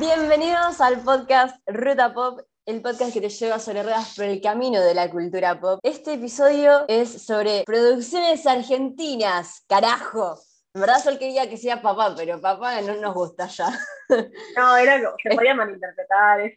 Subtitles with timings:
[0.00, 4.80] Bienvenidos al podcast Ruta Pop, el podcast que te lleva sobre ruedas por el camino
[4.80, 5.78] de la cultura pop.
[5.82, 10.38] Este episodio es sobre producciones argentinas, carajo.
[10.74, 13.66] En verdad solo quería que sea papá, pero papá no nos gusta ya.
[14.56, 16.54] No, era como, se podía malinterpretar, es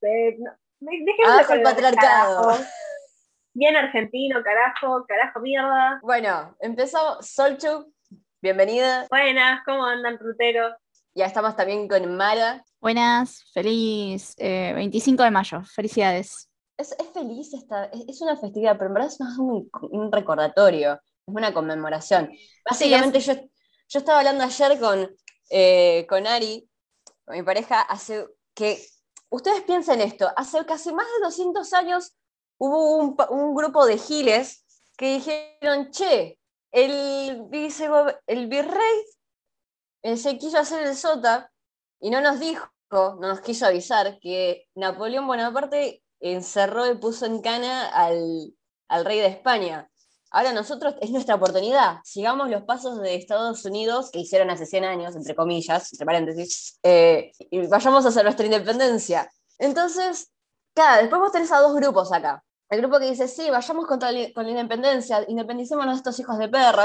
[0.00, 0.52] sé, no,
[1.26, 2.56] Abajo el patriarcado.
[3.52, 6.00] Bien argentino, carajo, carajo mierda.
[6.02, 7.26] Bueno, empezamos.
[7.26, 7.92] Solchu,
[8.40, 9.06] bienvenida.
[9.10, 10.72] Buenas, ¿cómo andan, ruteros?
[11.16, 12.62] Ya estamos también con Mara.
[12.78, 16.50] Buenas, feliz 25 de mayo, felicidades.
[16.76, 21.00] Es, feliz esta, es, una festividad, pero en verdad es un, un recordatorio, es
[21.34, 22.30] una conmemoración.
[22.68, 25.10] Básicamente yo, yo estaba hablando ayer con,
[25.48, 26.68] eh, con Ari,
[27.24, 28.86] con mi pareja, hace que,
[29.30, 32.14] ustedes piensen esto, hace casi más de 200 años
[32.58, 34.66] hubo un, grupo de giles
[34.98, 36.38] que dijeron, che,
[36.72, 37.48] el,
[38.26, 39.15] el virrey eh,
[40.14, 41.50] se quiso hacer el sota
[42.00, 47.40] y no nos dijo, no nos quiso avisar que Napoleón Bonaparte encerró y puso en
[47.40, 48.54] cana al,
[48.88, 49.90] al rey de España.
[50.30, 51.98] Ahora nosotros es nuestra oportunidad.
[52.04, 56.78] Sigamos los pasos de Estados Unidos que hicieron hace 100 años, entre comillas, entre paréntesis,
[56.82, 59.30] eh, y vayamos a hacer nuestra independencia.
[59.58, 60.30] Entonces,
[60.74, 62.42] claro, después vos tenés a dos grupos acá.
[62.68, 66.48] El grupo que dice, sí, vayamos contra con la independencia, independicémonos de estos hijos de
[66.48, 66.82] perro,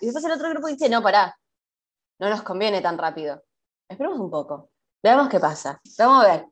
[0.00, 1.34] y después el otro grupo dice, no, pará,
[2.20, 3.42] no nos conviene tan rápido.
[3.88, 4.70] Esperemos un poco,
[5.02, 6.46] veamos qué pasa, vamos a ver.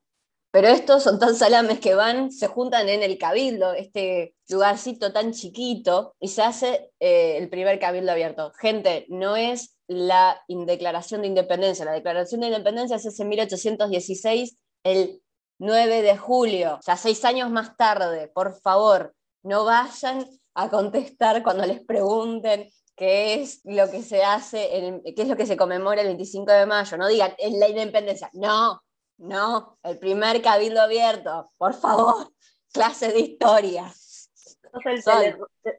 [0.51, 5.33] Pero estos son tan salames que van, se juntan en el cabildo, este lugarcito tan
[5.33, 8.51] chiquito, y se hace eh, el primer cabildo abierto.
[8.59, 14.57] Gente, no es la declaración de independencia, la declaración de independencia se hace en 1816,
[14.85, 15.23] el
[15.59, 21.67] 9 de julio, ya seis años más tarde, por favor, no vayan a contestar cuando
[21.67, 24.69] les pregunten qué es lo que se hace,
[25.17, 26.97] qué es lo que se conmemora el 25 de mayo.
[26.97, 28.83] No digan en la independencia, no,
[29.19, 32.33] no, el primer cabildo abierto, por favor,
[32.73, 33.89] clase de historia.
[33.91, 35.03] Sos el,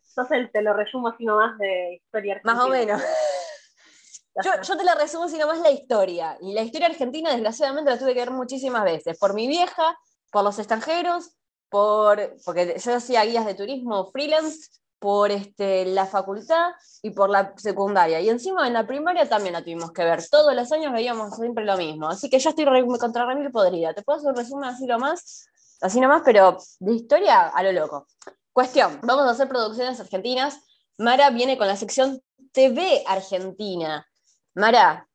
[0.03, 2.55] sos el te lo resumo así nomás de historia argentina.
[2.55, 3.01] Más o menos.
[4.63, 6.37] Yo, te la resumo así nomás la historia.
[6.39, 9.17] Y la historia argentina, desgraciadamente, la tuve que ver muchísimas veces.
[9.19, 9.97] Por mi vieja,
[10.31, 11.35] por los extranjeros,
[11.67, 14.69] por, porque yo hacía guías de turismo freelance,
[14.99, 16.71] por este, la facultad
[17.01, 18.19] y por la secundaria.
[18.19, 20.21] Y encima en la primaria también la tuvimos que ver.
[20.29, 22.09] Todos los años veíamos siempre lo mismo.
[22.09, 22.65] Así que ya estoy
[22.99, 23.93] contra Ramiro podrida.
[23.93, 25.47] Te puedo hacer un resumen así nomás,
[25.81, 28.07] así nomás, pero de historia a lo loco.
[28.51, 30.59] Cuestión, vamos a hacer producciones argentinas.
[30.97, 32.21] Mara viene con la sección
[32.51, 34.05] TV Argentina.
[34.53, 35.07] Mara,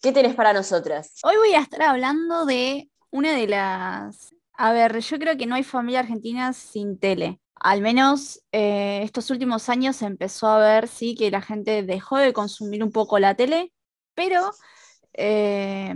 [0.00, 1.18] ¿qué tenés para nosotras?
[1.24, 4.32] Hoy voy a estar hablando de una de las...
[4.58, 9.30] A ver, yo creo que no hay familia argentina sin tele al menos eh, estos
[9.30, 13.34] últimos años empezó a ver, sí, que la gente dejó de consumir un poco la
[13.34, 13.72] tele,
[14.14, 14.50] pero
[15.14, 15.94] eh,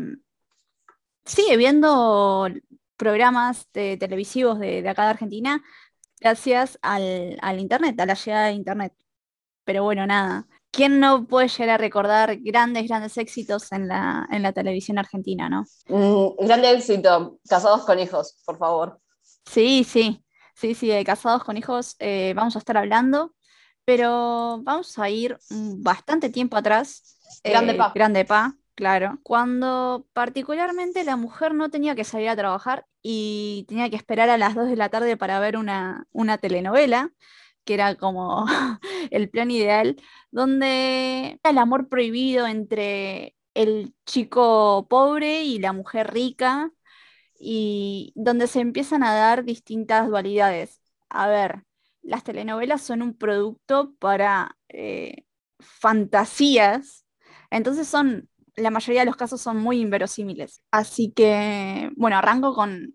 [1.24, 2.48] sigue viendo
[2.96, 5.62] programas televisivos de, acá de Argentina
[6.20, 8.92] gracias al, Internet, a la llegada de Internet.
[9.64, 10.46] Pero bueno, nada.
[10.70, 15.48] ¿Quién no puede llegar a recordar grandes, grandes éxitos en la, en la televisión argentina,
[15.48, 15.64] no?
[15.88, 19.00] Mm, grande éxito, casados con hijos, por favor.
[19.46, 20.22] Sí, sí.
[20.60, 23.34] Sí, sí, de casados con hijos eh, vamos a estar hablando,
[23.86, 27.18] pero vamos a ir bastante tiempo atrás.
[27.42, 27.92] Grande eh, pa.
[27.94, 29.18] Grande pa, claro.
[29.22, 34.36] Cuando particularmente la mujer no tenía que salir a trabajar y tenía que esperar a
[34.36, 37.10] las 2 de la tarde para ver una, una telenovela,
[37.64, 38.44] que era como
[39.10, 39.96] el plan ideal,
[40.30, 46.70] donde el amor prohibido entre el chico pobre y la mujer rica,
[47.40, 50.80] y donde se empiezan a dar distintas dualidades.
[51.08, 51.64] A ver,
[52.02, 55.24] las telenovelas son un producto para eh,
[55.58, 57.06] fantasías,
[57.50, 60.62] entonces son, la mayoría de los casos son muy inverosímiles.
[60.70, 62.94] Así que, bueno, arranco con,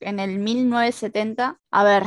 [0.00, 2.04] en el 1970, a ver,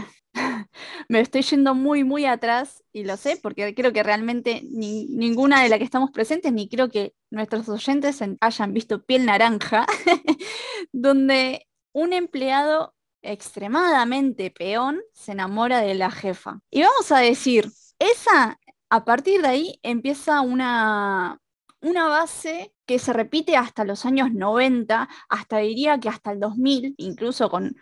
[1.08, 5.70] me estoy yendo muy, muy atrás y lo sé porque creo que realmente ninguna de
[5.70, 9.86] las que estamos presentes, ni creo que nuestros oyentes hayan visto Piel Naranja,
[10.92, 16.60] donde un empleado extremadamente peón se enamora de la jefa.
[16.70, 18.60] Y vamos a decir, esa,
[18.90, 21.40] a partir de ahí empieza una,
[21.82, 26.96] una base que se repite hasta los años 90, hasta diría que hasta el 2000,
[26.98, 27.76] incluso con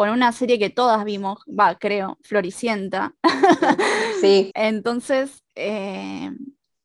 [0.00, 3.14] con una serie que todas vimos, va, creo, Floricienta.
[4.22, 4.50] Sí.
[4.54, 6.30] Entonces, eh,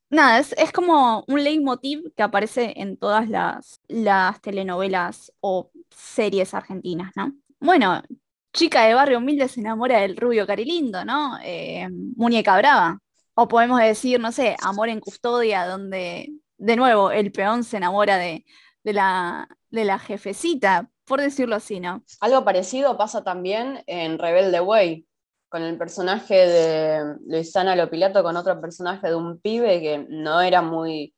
[0.10, 7.14] nada, es, como un leitmotiv que aparece en todas las, las telenovelas o series argentinas,
[7.16, 7.34] ¿no?
[7.62, 8.04] Bueno,
[8.52, 11.38] chica de barrio humilde se enamora del rubio carilindo, ¿no?
[11.42, 11.88] Eh,
[12.18, 13.00] muñeca brava.
[13.34, 18.18] O podemos decir, no sé, amor en custodia, donde de nuevo el peón se enamora
[18.18, 18.44] de,
[18.84, 22.04] la, de la jefecita, por decirlo así, ¿no?
[22.20, 25.08] Algo parecido pasa también en Rebelde Way,
[25.50, 30.62] con el personaje de Luisana Lopilato, con otro personaje de un pibe que no era
[30.62, 31.14] muy.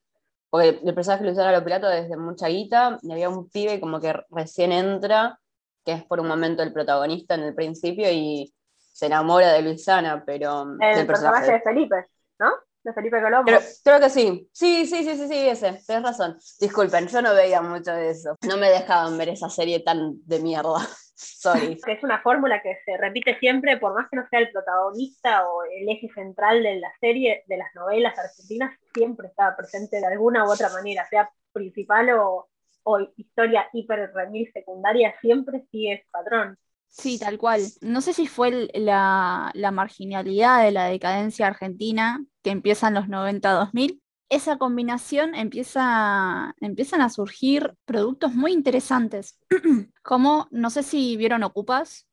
[0.49, 4.13] Porque el personaje de Luisana Lopilato desde mucha guita, y había un pibe como que
[4.29, 5.39] recién entra,
[5.85, 10.23] que es por un momento el protagonista en el principio, y se enamora de Luisana,
[10.25, 10.67] pero.
[10.79, 12.07] El personaje de Felipe,
[12.39, 12.51] ¿no?
[12.87, 13.51] De Felipe Colombo.
[13.83, 14.49] Creo, que sí.
[14.53, 15.73] Sí, sí, sí, sí, sí, ese.
[15.85, 16.37] Tienes razón.
[16.59, 18.35] Disculpen, yo no veía mucho de eso.
[18.47, 20.79] No me dejaban ver esa serie tan de mierda.
[21.15, 21.77] Sorry.
[21.83, 25.49] Que es una fórmula que se repite siempre, por más que no sea el protagonista
[25.49, 30.05] o el eje central de la serie, de las novelas argentinas, siempre estaba presente de
[30.05, 32.47] alguna u otra manera, sea principal o,
[32.83, 36.57] o historia hiper remil secundaria, siempre sigue ese patrón.
[36.89, 37.61] Sí, tal cual.
[37.81, 44.01] No sé si fue la, marginalidad de la decadencia argentina que empieza en los 90-2000.
[44.29, 49.39] Esa combinación empieza, empiezan a surgir productos muy interesantes,
[50.03, 52.07] como, no sé si vieron Ocupas.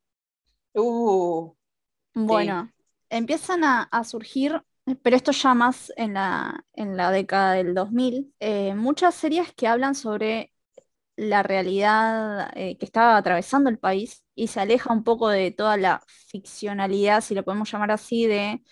[0.75, 1.55] Uh,
[2.15, 2.71] bueno,
[3.09, 4.62] empiezan a, surgir,
[5.03, 9.67] pero esto ya más en la, en la década del 2000, eh, muchas series que
[9.67, 10.53] hablan sobre
[11.17, 15.76] la realidad eh, que estaba atravesando el país y se aleja un poco de toda
[15.76, 18.62] la ficcionalidad, si lo podemos llamar así, de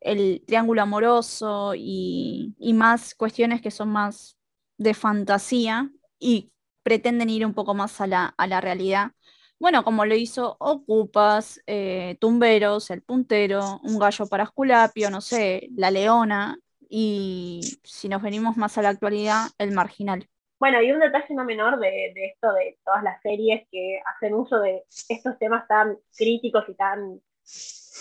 [0.00, 4.36] el triángulo amoroso y, más cuestiones que son más
[4.78, 6.52] de fantasía y
[6.82, 9.12] pretenden ir un poco más a la, realidad.
[9.58, 15.68] Bueno, como lo hizo Ocupas, eh, Tumberos, El Puntero, Un Gallo para Esculapio, no sé,
[15.74, 16.58] La Leona,
[16.88, 20.28] y si nos venimos más a la actualidad, El Marginal.
[20.58, 24.58] Bueno, y un detalle no menor de, esto de todas las series que hacen uso
[24.60, 27.20] de estos temas tan críticos y tan,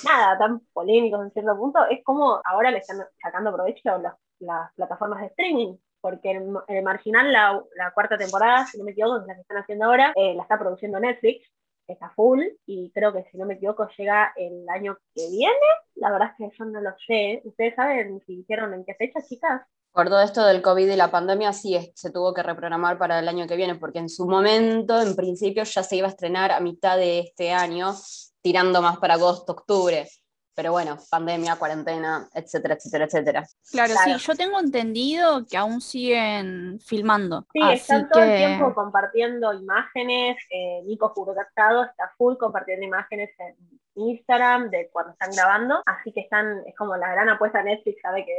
[0.06, 3.98] nada, tan polémicos en cierto punto, es como ahora le están sacando provecho
[4.40, 9.18] las, plataformas de streaming, porque el, Marginal, la, la, cuarta temporada, si no me equivoco,
[9.18, 11.52] es la que están haciendo ahora, eh, la está produciendo Netflix,
[11.88, 15.56] está full, y creo que si no me equivoco llega el año que viene,
[15.96, 19.22] la verdad es que yo no lo sé, ¿ustedes saben si dijeron en qué fecha,
[19.22, 19.62] chicas?
[19.96, 23.30] Por todo esto del COVID y la pandemia, sí se tuvo que reprogramar para el
[23.30, 26.60] año que viene, porque en su momento, en principio, ya se iba a estrenar a
[26.60, 27.94] mitad de este año,
[28.42, 30.06] tirando más para agosto, octubre.
[30.54, 33.48] Pero bueno, pandemia, cuarentena, etcétera, etcétera, etcétera.
[33.72, 37.48] Claro, sí, yo tengo entendido que aún siguen filmando.
[37.54, 40.36] Sí, están todo el tiempo compartiendo imágenes.
[40.50, 43.56] Eh, Nico Jurocastado está full compartiendo imágenes en
[43.96, 45.82] Instagram de cuando están grabando.
[45.86, 48.34] Así que están, es como la gran apuesta de Netflix, sabe que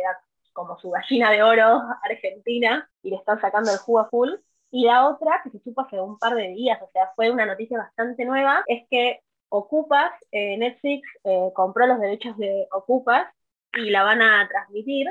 [0.57, 4.31] como su gallina de oro argentina y le están sacando el jugo a full.
[4.71, 7.47] Y la otra, que se supo hace un par de días, o sea, fue una
[7.47, 13.29] noticia bastante nueva, es que Ocupas, eh, Netflix eh, compró los derechos de Ocupas
[13.75, 15.07] y la van a transmitir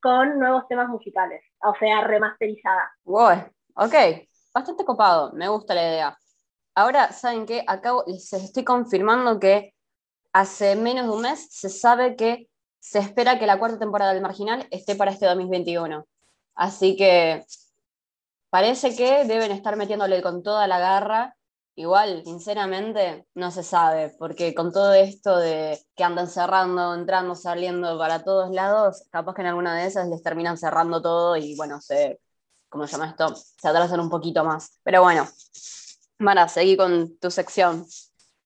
[0.00, 2.92] con nuevos temas musicales, o sea, remasterizada.
[3.04, 3.94] Wow, ok,
[4.54, 6.18] bastante copado, me gusta la idea.
[6.74, 7.64] Ahora, ¿saben qué?
[7.66, 9.74] Acabo, les estoy confirmando que
[10.32, 12.48] hace menos de un mes se sabe que
[12.82, 16.04] se espera que la cuarta temporada del Marginal esté para este 2021.
[16.56, 17.46] Así que
[18.50, 21.36] parece que deben estar metiéndole con toda la garra.
[21.76, 27.96] Igual, sinceramente, no se sabe, porque con todo esto de que andan cerrando, entrando, saliendo
[27.98, 31.80] para todos lados, capaz que en alguna de esas les terminan cerrando todo y bueno,
[31.80, 32.20] se,
[32.68, 33.34] ¿cómo se llama esto?
[33.36, 34.80] Se atrasan un poquito más.
[34.82, 35.26] Pero bueno,
[36.18, 37.86] Mara, seguí con tu sección.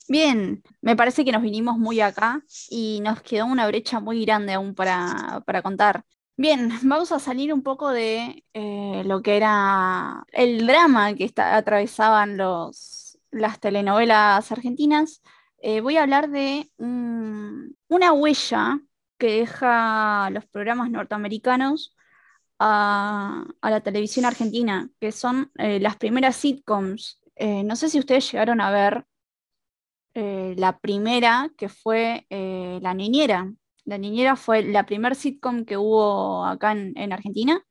[0.09, 4.53] Bien, me parece que nos vinimos muy acá y nos quedó una brecha muy grande
[4.53, 6.05] aún para, contar.
[6.37, 12.37] Bien, vamos a salir un poco de eh, lo que era el drama que atravesaban
[12.37, 15.23] los, las telenovelas argentinas.
[15.59, 18.79] Eh, voy a hablar de una huella
[19.19, 21.97] que deja los programas norteamericanos
[22.59, 27.21] a, la televisión argentina, que son eh, las primeras sitcoms.
[27.39, 29.07] no sé si ustedes llegaron a ver
[30.19, 33.53] eh, la primera, que fue eh, La Niñera.
[33.85, 37.63] La Niñera fue la primer sitcom que hubo acá en, Argentina,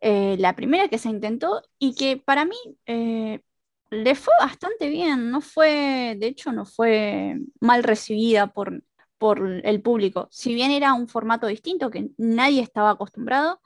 [0.00, 2.56] eh, la primera que se intentó y que para mí
[2.86, 8.84] le fue bastante bien, no fue, de hecho, no fue mal recibida por,
[9.18, 10.28] por el público.
[10.30, 13.60] Si bien era un formato distinto que nadie estaba acostumbrado,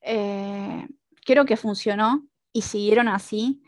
[0.00, 3.63] creo que funcionó y siguieron así.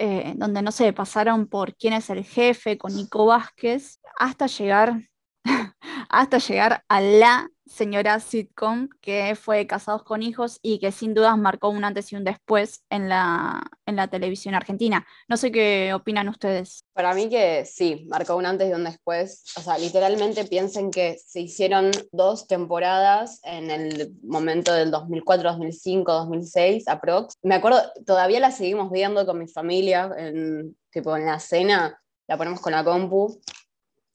[0.00, 5.08] Eh, donde no se pasaron por quién es el jefe con Nico Vázquez, hasta llegar,
[6.08, 11.36] hasta llegar a la señora sitcom que fue Casados con Hijos y que sin dudas
[11.36, 15.06] marcó un antes y un después en la, en la televisión argentina.
[15.28, 16.84] No sé qué opinan ustedes.
[16.92, 19.44] Para mí que sí, marcó un antes y un después.
[19.56, 26.12] O sea, literalmente piensen que se hicieron dos temporadas en el momento del 2004, 2005,
[26.12, 27.34] 2006, aprox.
[27.42, 32.36] Me acuerdo, todavía la seguimos viendo con mi familia, en, tipo en la cena, la
[32.36, 33.40] ponemos con la compu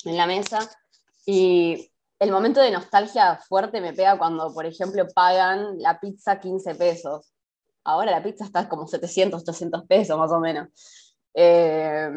[0.06, 0.70] en la mesa
[1.26, 1.93] y
[2.24, 7.34] el momento de nostalgia fuerte me pega cuando, por ejemplo, pagan la pizza 15 pesos.
[7.84, 10.70] Ahora la pizza está como 700, 800 pesos más o menos.
[11.34, 12.10] Eh,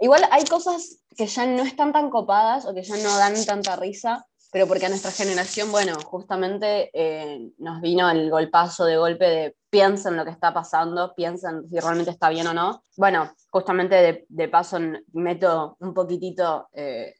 [0.00, 3.76] igual hay cosas que ya no están tan copadas o que ya no dan tanta
[3.76, 9.24] risa, pero porque a nuestra generación, bueno, justamente eh, nos vino el golpazo de golpe
[9.24, 12.84] de piensen lo que está pasando, piensen si realmente está bien o no.
[12.96, 14.78] Bueno, justamente de, paso
[15.12, 17.14] meto un poquitito eh,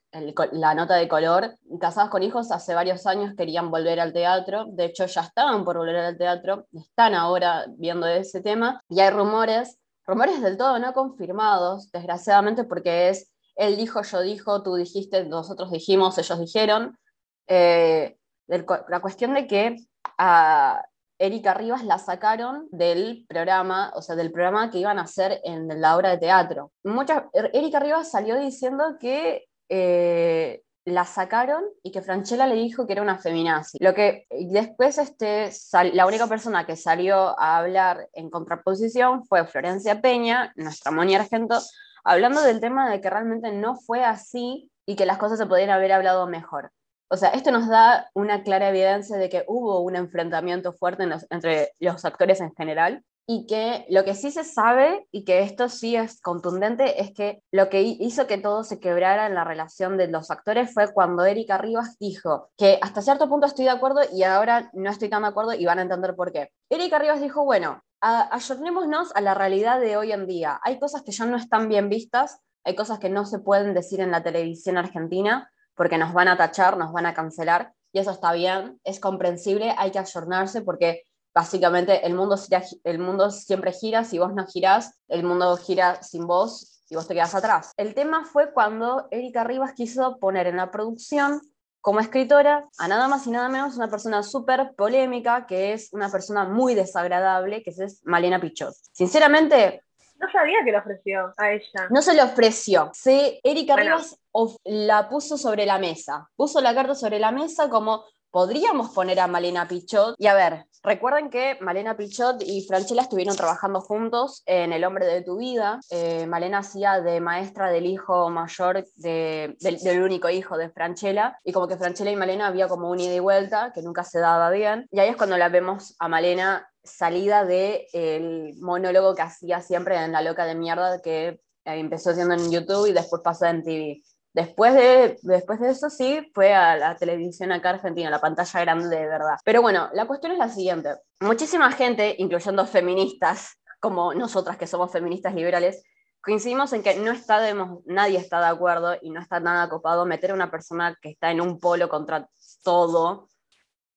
[0.52, 1.56] la nota de color.
[1.80, 5.76] Casadas con hijos hace varios años querían volver al teatro, de hecho ya estaban por
[5.76, 10.92] volver al teatro, están ahora viendo ese tema y hay rumores, rumores del todo no
[10.92, 16.98] confirmados, desgraciadamente porque es él dijo, yo dijo, tú dijiste, nosotros dijimos, ellos dijeron.
[17.46, 18.16] Eh,
[18.46, 19.76] la cuestión de que
[20.18, 20.84] a
[21.18, 25.80] Erika Rivas la sacaron del programa, o sea, del programa que iban a hacer en
[25.80, 26.72] la obra de teatro.
[26.82, 32.92] Muchas, Erika Rivas salió diciendo que eh, la sacaron y que Franchella le dijo que
[32.92, 33.78] era una feminazi.
[33.80, 35.50] Lo que después este,
[35.92, 41.58] la única persona que salió a hablar en contraposición fue Florencia Peña, nuestra Moni Argento,
[42.04, 45.70] hablando del tema de que realmente no fue así y que las cosas se podrían
[45.70, 46.70] haber hablado mejor.
[47.08, 51.70] O sea, esto nos da una clara evidencia de que hubo un enfrentamiento fuerte entre
[51.78, 55.96] los actores en general y que lo que sí se sabe y que esto sí
[55.96, 60.08] es contundente es que lo que hizo que todo se quebrara en la relación de
[60.08, 64.24] los actores fue cuando Erika Rivas dijo que hasta cierto punto estoy de acuerdo y
[64.24, 66.50] ahora no estoy tan de acuerdo y van a entender por qué.
[66.68, 70.60] Erika Rivas dijo, bueno, ayornémonos a la realidad de hoy en día.
[70.62, 74.00] Hay cosas que ya no están bien vistas, hay cosas que no se pueden decir
[74.00, 78.10] en la televisión argentina porque nos van a tachar, nos van a cancelar y eso
[78.10, 81.04] está bien, es comprensible, hay que ayornarse porque
[81.34, 82.36] básicamente el mundo,
[82.84, 87.08] el mundo siempre gira, si vos no girás, el mundo gira sin vos y vos
[87.08, 87.72] te quedas atrás.
[87.76, 91.40] El tema fue cuando Erika Rivas quiso poner en la producción
[91.80, 96.08] como escritora a nada más y nada menos una persona súper polémica, que es una
[96.08, 98.72] persona muy desagradable, que es Malena Pichot.
[98.92, 99.82] Sinceramente...
[100.16, 101.88] No sabía que lo ofreció a ella.
[101.90, 102.90] No se lo ofreció.
[102.94, 104.16] Sí, Erika Rivas
[104.64, 106.30] la puso sobre la mesa.
[106.36, 110.16] Puso la carta sobre la mesa como podríamos poner a Malena Pichot.
[110.18, 115.06] Y a ver, recuerden que Malena Pichot y Franchella estuvieron trabajando juntos en El hombre
[115.06, 115.78] de tu vida.
[115.90, 121.38] Eh, Malena hacía de maestra del hijo mayor, del, único hijo de Franchella.
[121.44, 124.18] Y como que Franchella y Malena había como un ida y vuelta que nunca se
[124.18, 124.88] daba bien.
[124.90, 129.94] Y ahí es cuando la vemos a Malena salida del el monólogo que hacía siempre
[129.94, 133.62] en La Loca de Mierda que eh, empezó haciendo en YouTube y después pasó en
[133.62, 134.02] TV.
[134.34, 138.88] Después de, después de eso sí, fue a la televisión acá argentina, la pantalla grande
[138.88, 139.36] de verdad.
[139.44, 140.96] Pero bueno, la cuestión es la siguiente.
[141.20, 145.84] Muchísima gente, incluyendo feministas, como nosotras que somos feministas liberales,
[146.20, 147.38] coincidimos en que no está
[147.86, 151.30] nadie está de acuerdo y no está nada copado meter a una persona que está
[151.30, 152.28] en un polo contra
[152.64, 153.28] todo,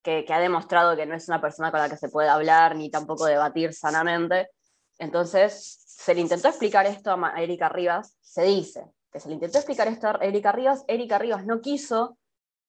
[0.03, 2.75] que, que, ha demostrado que no es una persona con la que se puede hablar
[2.75, 4.51] ni tampoco debatir sanamente.
[5.00, 8.86] Entonces, se le intentó explicar esto a Erika Rivas, se dice,
[9.17, 12.19] que se le intentó explicar esto a Erika Rivas, Erika Rivas no quiso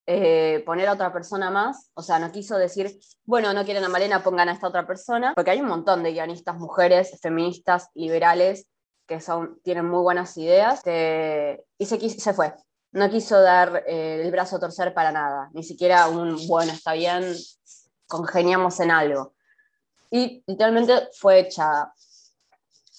[0.07, 3.91] eh, poner a otra persona más, o sea, no quiso decir, bueno, no quieren a
[3.91, 8.67] Malena, pongan a esta otra persona, porque hay un montón de guionistas mujeres, feministas, liberales,
[9.07, 12.55] que son, tienen muy buenas ideas, y se, se fue.
[12.93, 16.95] No quiso dar eh, el brazo a torcer para nada, ni siquiera un, bueno, está
[16.95, 17.35] bien,
[18.07, 19.35] congeniamos en algo.
[20.11, 21.93] Y literalmente fue echada.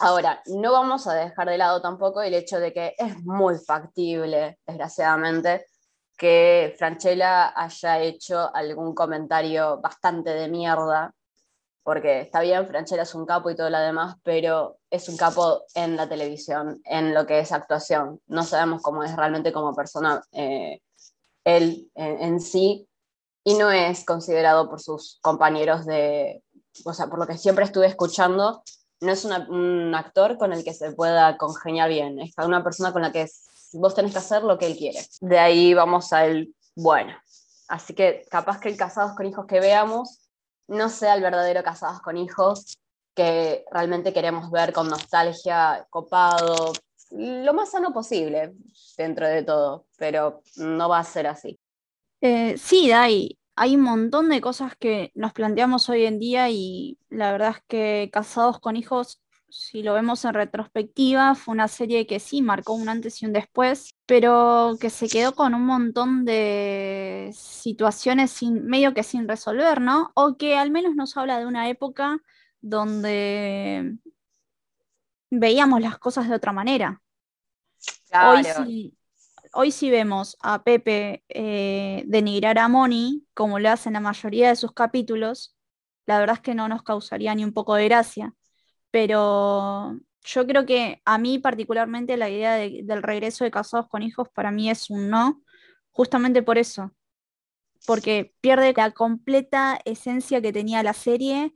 [0.01, 4.57] Ahora, no vamos a dejar de lado tampoco el hecho de que es muy factible,
[4.65, 5.65] desgraciadamente,
[6.17, 11.13] que Franchella haya hecho algún comentario bastante de mierda,
[11.83, 15.63] porque está bien, Franchella es un capo y todo lo demás, pero es un capo
[15.75, 18.21] en la televisión, en lo que es actuación.
[18.27, 20.81] No sabemos cómo es realmente como persona eh,
[21.43, 22.87] él en sí,
[23.43, 26.43] y no es considerado por sus compañeros de,
[26.85, 28.63] o sea, por lo que siempre estuve escuchando,
[29.01, 33.01] no es un actor con el que se pueda congeniar bien, es una persona con
[33.01, 33.27] la que
[33.73, 34.99] vos tenés que hacer lo que él quiere.
[35.21, 37.13] De ahí vamos al bueno.
[37.67, 40.19] Así que capaz que el casados con hijos que veamos
[40.67, 42.77] no sea el verdadero casados con hijos
[43.15, 46.73] que realmente queremos ver con nostalgia, copado,
[47.11, 48.53] lo más sano posible
[48.97, 51.59] dentro de todo, pero no va a ser así.
[52.21, 56.97] Eh, sí, Dai, hay un montón de cosas que nos planteamos hoy en día y
[57.09, 62.07] la verdad es que Casados con Hijos, si lo vemos en retrospectiva, fue una serie
[62.07, 66.23] que sí marcó un antes y un después, pero que se quedó con un montón
[66.23, 70.13] de situaciones sin, medio que sin resolver, ¿no?
[70.13, 72.17] O que al menos nos habla de una época
[72.61, 73.97] donde
[75.29, 77.01] veíamos las cosas de otra manera.
[78.13, 78.97] Hoy sí,
[79.53, 84.55] hoy sí vemos a Pepe eh, denigrar a Moni, como lo hacen la mayoría de
[84.55, 85.55] sus capítulos,
[86.05, 88.33] la verdad es que no nos causaría ni un poco de gracia.
[88.91, 94.27] Pero yo creo que a mí particularmente la idea del regreso de casados con hijos
[94.33, 95.43] para mí es un no,
[95.91, 96.91] justamente por eso,
[97.85, 101.53] porque pierde la completa esencia que tenía la serie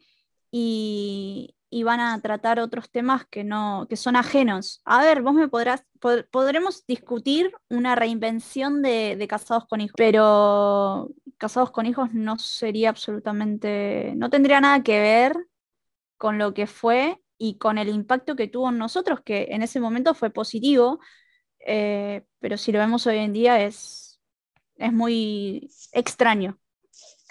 [0.52, 4.82] y, y van a tratar otros temas que no, que son ajenos.
[4.86, 5.84] A ver, vos me podrás,
[6.30, 14.14] podremos discutir una reinvención de, casados con hijos, pero casados con hijos no sería absolutamente,
[14.16, 15.36] no tendría nada que ver
[16.18, 19.80] con lo que fue y con el impacto que tuvo en nosotros, que en ese
[19.80, 21.00] momento fue positivo,
[21.60, 24.22] eh, pero si lo vemos hoy en día es,
[24.76, 26.60] es muy extraño.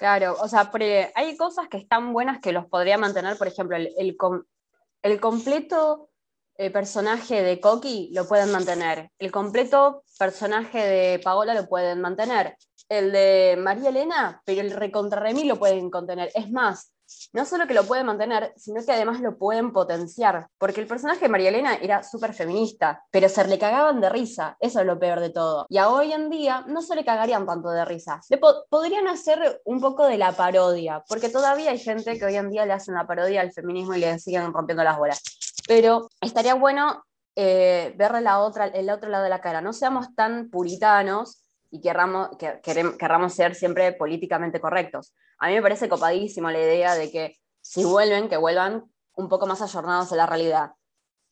[0.02, 0.68] Claro, o sea,
[1.14, 6.10] hay cosas que están buenas que los podría mantener, por ejemplo, el, el, completo
[6.56, 12.56] eh, personaje de Coqui lo pueden mantener, el completo personaje de Paola lo pueden mantener,
[12.88, 16.32] el de María Elena, pero el recontrarremí lo pueden contener.
[16.34, 16.91] Es más,
[17.32, 20.48] no solo que lo pueden mantener, sino que además lo pueden potenciar.
[20.58, 24.56] Porque el personaje de María Elena era súper feminista, pero se le cagaban de risa.
[24.60, 25.66] Eso es lo peor de todo.
[25.68, 28.20] Y hoy en día no se le cagarían tanto de risa.
[28.28, 28.38] Le
[28.68, 32.66] podrían hacer un poco de la parodia, porque todavía hay gente que hoy en día
[32.66, 35.22] le hacen la parodia al feminismo y le siguen rompiendo las bolas.
[35.66, 37.04] Pero estaría bueno
[37.34, 39.60] eh, verle la otra, el otro lado de la cara.
[39.60, 42.60] No seamos tan puritanos y querramos, que,
[42.98, 45.14] querramos ser siempre políticamente correctos.
[45.42, 48.84] A mí me parece copadísimo la idea de que si vuelven, que vuelvan
[49.16, 50.70] un poco más ayornados a la realidad.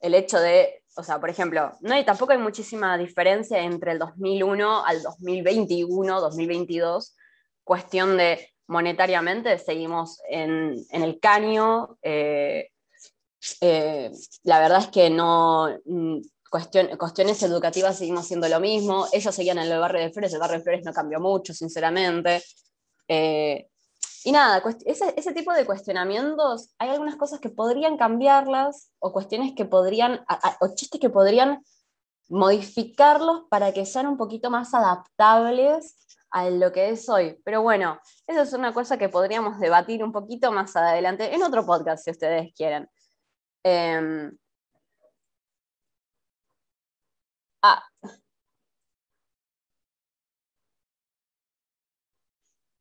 [0.01, 4.01] El hecho de, o sea, por ejemplo, no hay, tampoco hay muchísima diferencia entre el
[4.01, 7.17] 2001 al 2021, 2022,
[7.63, 11.97] cuestión de monetariamente seguimos en, en el caño.
[12.03, 12.69] Eh,
[13.61, 14.11] eh,
[14.43, 16.19] la verdad es que no, mm,
[16.51, 20.59] cuestiones educativas seguimos haciendo lo mismo, ellos seguían en el barrio de Flores, el barrio
[20.59, 22.43] de Flores no cambió mucho, sinceramente.
[23.07, 23.69] Eh,
[24.25, 29.55] y nada, ese, ese, tipo de cuestionamientos, hay algunas cosas que podrían cambiarlas, o cuestiones
[29.57, 30.25] que podrían,
[30.61, 31.63] o chistes que podrían
[32.29, 35.97] modificarlos para que sean un poquito más adaptables
[36.31, 37.41] a lo que es hoy.
[37.45, 41.67] Pero bueno, eso es una cosa que podríamos debatir un poquito más adelante en otro
[41.67, 42.89] podcast, si ustedes quieren.
[43.65, 44.31] Em,
[47.63, 47.83] Ah.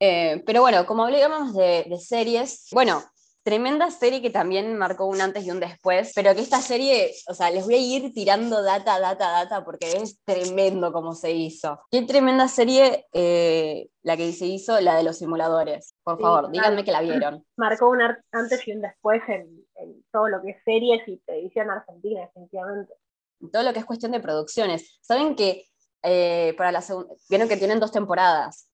[0.00, 3.02] Eh, pero bueno, como hablábamos de, series, bueno,
[3.42, 7.34] tremenda serie que también marcó un antes y un después, pero que esta serie, o
[7.34, 11.80] sea, les voy a ir tirando data, data, data, porque es tremendo como se hizo.
[11.90, 15.94] Qué tremenda serie eh, la que se hizo, la de los simuladores.
[16.02, 17.44] Por favor, díganme que la vieron.
[17.56, 18.00] Marcó un
[18.32, 22.94] antes y un después en, en todo lo que es series y televisión argentina, definitivamente
[23.48, 24.98] todo lo que es cuestión de producciones.
[25.00, 25.64] Saben que
[26.02, 26.82] eh, para la
[27.28, 28.69] vieron que tienen dos temporadas.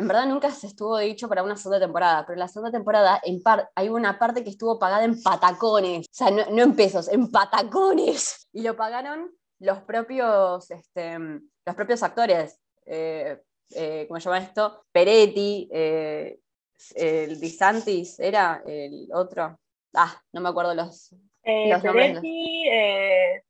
[0.00, 3.20] En verdad nunca se estuvo dicho para una segunda temporada, pero en la segunda temporada
[3.22, 3.42] en
[3.74, 8.48] hay una parte que estuvo pagada en patacones, o sea, no, en pesos, en patacones.
[8.50, 12.58] Y lo pagaron los propios, este, los propios actores.
[12.86, 13.42] Eh,
[13.74, 14.86] eh, ¿Cómo se llama esto?
[14.90, 19.60] Peretti, el Disantis, era el otro.
[19.92, 23.44] Ah, no me acuerdo los, los Peretti, eh,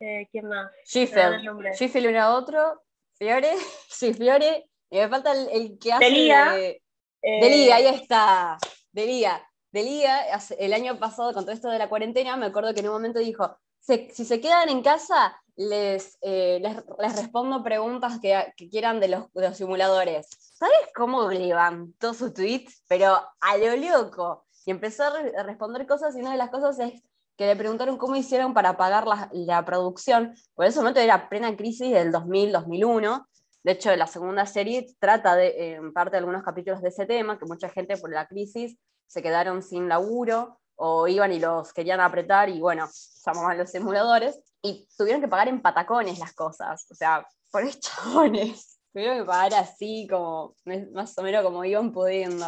[0.00, 0.70] eh, ¿quién más?
[0.84, 2.06] Sheffield.
[2.06, 2.84] era otro,
[3.18, 3.54] Fiore,
[3.88, 6.04] sí, Fiore, y me falta el, que hace...
[6.04, 6.52] Delía.
[6.52, 6.82] De,
[7.22, 8.58] eh, ahí está,
[8.92, 9.44] Delía.
[9.70, 10.24] Delía,
[10.58, 13.18] el año pasado, con todo esto de la cuarentena, me acuerdo que en un momento
[13.18, 19.32] dijo, si se quedan en casa, les, eh, les, respondo preguntas que, quieran de los,
[19.32, 20.28] de los, simuladores.
[20.38, 22.66] ¿Sabes cómo levantó su tweet?
[22.86, 24.46] Pero a lo loco.
[24.64, 27.02] Y empezó a responder cosas y una de las cosas es
[27.38, 30.34] que le preguntaron cómo hicieron para pagar la, producción.
[30.56, 33.24] Por ese momento era plena crisis del 2000-2001.
[33.62, 37.38] De hecho, la segunda serie trata de, en parte de algunos capítulos de ese tema,
[37.38, 42.00] que mucha gente por la crisis se quedaron sin laburo o iban y los querían
[42.00, 42.88] apretar y bueno,
[43.24, 46.86] llamaban los simuladores y tuvieron que pagar en patacones las cosas.
[46.90, 48.80] O sea, por chabones.
[48.92, 50.56] Tuvieron que pagar así, como
[50.92, 52.46] más o menos como iban pudiendo.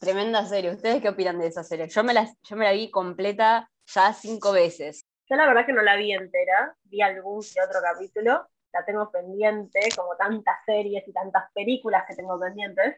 [0.00, 0.74] Tremenda serie.
[0.74, 1.88] ¿Ustedes qué opinan de esa serie?
[1.88, 5.06] Yo me la, yo me la vi completa ya cinco veces.
[5.28, 8.46] Yo la verdad que no la vi entera, vi algún que otro capítulo.
[8.72, 12.96] la tengo pendiente, como tantas series y tantas películas que tengo pendientes,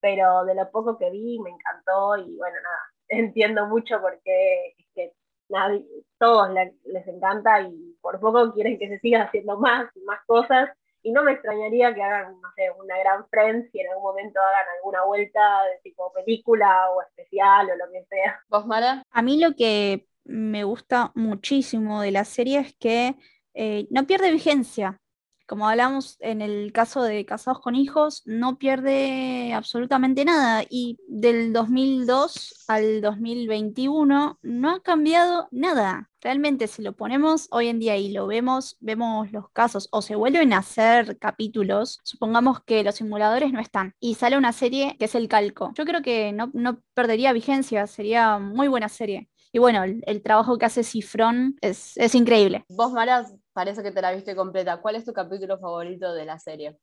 [0.00, 4.86] pero de lo poco que vi me encantó y bueno, nada, entiendo mucho porque es
[4.94, 5.12] que
[5.48, 5.86] nadie,
[6.18, 6.48] todos
[6.84, 10.70] les encanta y por poco quieren que se siga haciendo más y más cosas
[11.02, 14.40] y no me extrañaría que hagan, no sé, una gran Friends y en algún momento
[14.40, 18.40] hagan alguna vuelta de tipo película o especial o lo que sea.
[18.48, 19.02] ¿Vos, Mara?
[19.10, 23.16] A mí lo que me gusta muchísimo de la serie es que
[23.54, 25.00] eh, no pierde vigencia.
[25.46, 30.64] Como hablamos en el caso de Casados con Hijos, no pierde absolutamente nada.
[30.70, 36.10] Y del 2002 al 2021 no ha cambiado nada.
[36.22, 40.16] Realmente, si lo ponemos hoy en día y lo vemos, vemos los casos o se
[40.16, 45.04] vuelven a hacer capítulos, supongamos que los simuladores no están y sale una serie que
[45.04, 45.72] es el calco.
[45.76, 49.28] Yo creo que no, no perdería vigencia, sería muy buena serie.
[49.54, 52.64] Y bueno, el, trabajo que hace Cifrón es, es increíble.
[52.68, 54.80] Vos, Mara, parece que te la viste completa.
[54.80, 56.76] ¿Cuál es tu capítulo favorito de la serie?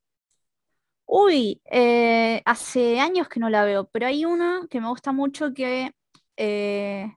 [1.04, 5.52] Uy, eh, hace años que no la veo, pero hay uno que me gusta mucho
[5.52, 5.92] que
[6.38, 7.14] eh,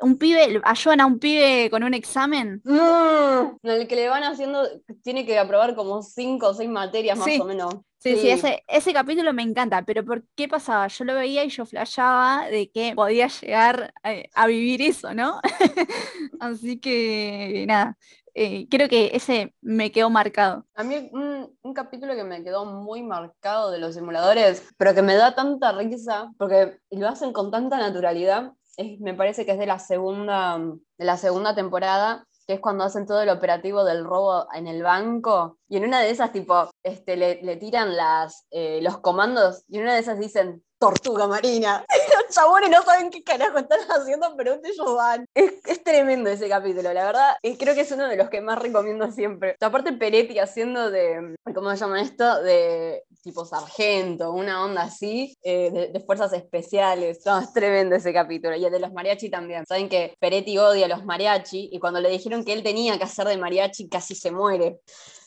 [0.00, 2.60] un pibe, ayudan a un pibe con un examen.
[2.64, 4.66] Mm, en el que le van haciendo,
[5.02, 7.74] tiene que aprobar como cinco o seis materias más o menos.
[7.98, 10.88] Sí, sí, ese, ese, capítulo me encanta, pero ¿por qué pasaba?
[10.88, 13.94] Yo lo veía y yo flashaba de que podía llegar
[14.34, 15.40] a, vivir eso, ¿no?
[16.38, 17.96] Así que nada,
[18.34, 20.66] eh, creo que ese me quedó marcado.
[20.74, 25.00] A mí un, un, capítulo que me quedó muy marcado de los simuladores, pero que
[25.00, 28.52] me da tanta risa, porque lo hacen con tanta naturalidad,
[29.00, 33.06] me parece que es de la segunda, de la segunda temporada, que es cuando hacen
[33.06, 37.16] todo el operativo del robo en el banco, y en una de esas, tipo, este,
[37.16, 41.82] le, tiran las, eh, los comandos, y en una de esas dicen, tortuga marina.
[42.26, 45.26] los chabones no saben qué carajo están haciendo, pero ellos van.
[45.34, 47.36] Es, es, tremendo ese capítulo, la verdad.
[47.42, 49.56] Y creo que es uno de los que más recomiendo siempre.
[49.60, 52.42] Aparte Peretti haciendo de, ¿cómo se llama esto?
[52.42, 57.24] De tipo sargento, una onda así, eh, de, fuerzas especiales.
[57.24, 58.54] No, es tremendo ese capítulo.
[58.54, 59.64] Y el de los mariachi también.
[59.64, 63.04] Saben que Peretti odia a los mariachi y cuando le dijeron que él tenía que
[63.04, 64.80] hacer de mariachi casi se muere.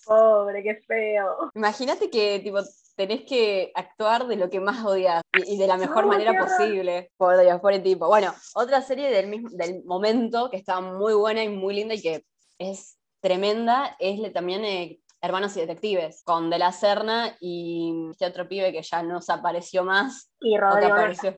[0.05, 1.51] Pobre, qué feo.
[1.55, 2.59] Imagínate que tipo
[2.97, 7.11] tenés que actuar de lo que más odias y, de la mejor manera posible.
[7.15, 8.07] Por Dios, por el tipo.
[8.07, 12.01] Bueno, otra serie del, mismo, del momento que está muy buena y muy linda y
[12.01, 12.25] que
[12.57, 18.47] es tremenda es también eh, Hermanos y Detectives, con De la Serna y este otro
[18.47, 20.31] pibe que ya no se apareció más.
[20.41, 20.95] Y Rodrigo.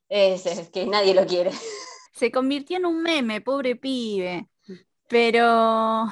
[0.08, 1.50] Ese, es que nadie lo quiere.
[2.14, 4.46] Se convirtió en un meme, pobre pibe.
[5.08, 6.06] Pero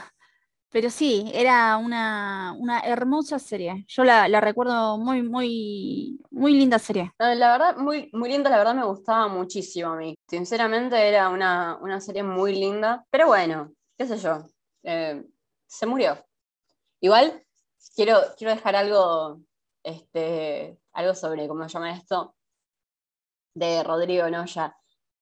[0.71, 2.55] pero sí, era una,
[2.85, 3.87] hermosa serie.
[3.89, 7.11] Yo la, recuerdo muy, muy, muy linda serie.
[7.19, 10.15] La verdad, muy, muy linda, la verdad me gustaba muchísimo a mí.
[10.29, 13.05] Sinceramente era una, serie muy linda.
[13.11, 14.45] Pero bueno, qué sé yo,
[14.83, 15.25] eh,
[15.67, 16.23] se murió.
[17.01, 17.43] Igual
[17.95, 19.41] quiero, quiero dejar algo,
[19.83, 22.35] este, algo sobre, ¿cómo se llama esto?
[23.55, 24.77] De Rodrigo Noya.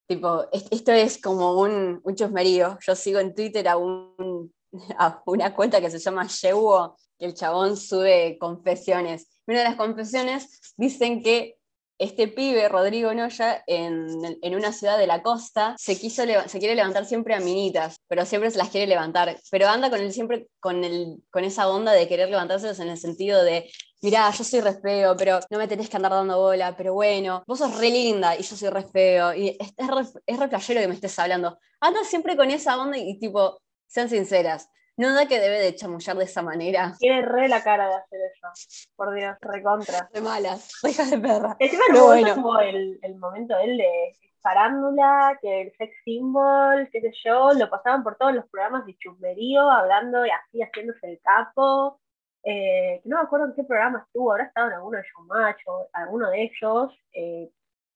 [0.09, 2.78] Tipo, esto es como un, un chusmerío.
[2.80, 4.52] Yo sigo en Twitter a un
[4.98, 9.28] a una cuenta que se llama Yewo, que el chabón sube confesiones.
[9.46, 11.56] Una de las confesiones dicen que
[11.98, 16.74] este pibe, Rodrigo Noya, en, en, una ciudad de la costa, se, quiso, se quiere
[16.74, 19.38] levantar siempre a minitas, pero siempre se las quiere levantar.
[19.50, 22.98] Pero anda con el, siempre con, el, con esa onda de querer levantárselas en el
[22.98, 23.70] sentido de,
[24.02, 27.42] mirá, yo soy re feo, pero no me tenés que andar dando bola, pero bueno,
[27.46, 29.34] vos sos re linda y yo soy re feo.
[29.34, 31.58] Y es, es, re, es re que me estés hablando.
[31.80, 34.70] Anda siempre con esa onda y tipo, sean sinceras.
[34.99, 36.94] ¿No da que debe de chamullar de esa manera?
[36.99, 38.88] Tiene re la cara de hacer eso.
[38.96, 40.09] Por Dios, recontra.
[40.12, 41.57] De malas, hija de perra.
[41.59, 42.35] Encima no bueno.
[42.35, 47.53] como el, el momento de él de farándula, que el sex symbol, qué sé yo,
[47.53, 52.01] lo pasaban por todos los programas de chumberío, hablando y así, haciéndose el capo.
[52.44, 55.88] Eh, no me acuerdo en qué programa estuvo, ahora estaba en alguno de Showmatch o
[55.92, 57.51] alguno de ellos, eh,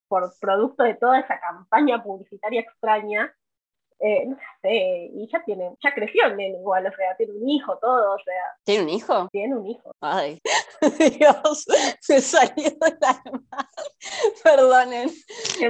[0.08, 3.32] por producto de toda esa campaña publicitaria extraña,
[4.00, 7.48] eh, no sé, y ya tiene, ya creció el nene igual, o sea, tiene un
[7.48, 8.42] hijo, todo, o sea.
[8.64, 9.28] ¿Tiene un hijo?
[9.30, 9.92] Tiene un hijo.
[10.00, 10.40] Ay,
[11.18, 11.66] Dios,
[12.00, 13.22] se salió de la
[14.42, 15.10] Perdonen.
[15.58, 15.68] Qué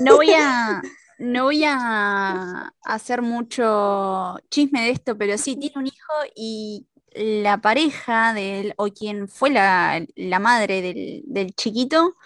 [0.00, 0.82] no voy a.
[1.18, 7.58] No voy a hacer mucho chisme de esto, pero sí, tiene un hijo y la
[7.58, 10.04] pareja de él, o quien fue la,
[10.40, 12.16] madre del, chiquito,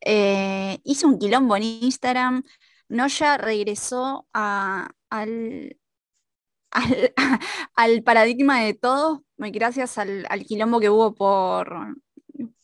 [0.00, 2.42] eh, hizo un quilombo en Instagram
[2.90, 4.88] Noya regresó al,
[7.74, 11.96] al, paradigma de todos, gracias al, quilombo que hubo por,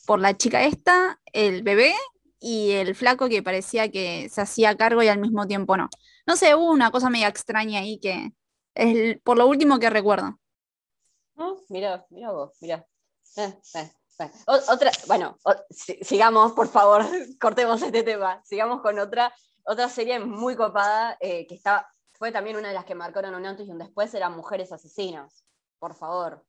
[0.05, 1.95] por la chica esta, el bebé
[2.41, 5.89] y el flaco que parecía que se hacía cargo y al mismo tiempo no.
[6.27, 8.33] No sé, hubo una cosa media extraña ahí que
[8.75, 10.41] es por lo último que recuerdo.
[11.69, 12.85] mira, mira vos, mira.
[13.37, 14.31] Eh, eh, eh.
[14.47, 15.39] otra, bueno,
[16.03, 17.05] sigamos, por favor,
[17.41, 18.43] cortemos este tema.
[18.45, 19.33] Sigamos con otra,
[19.67, 23.69] otra serie muy copada que está, fue también una de las que marcaron un antes
[23.69, 25.45] y un después, era Mujeres Asesinas.
[25.79, 26.45] Por favor.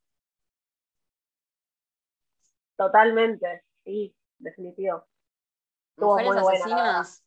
[2.76, 5.04] Totalmente, sí, definitivo.
[5.96, 7.24] Mujeres Asesinas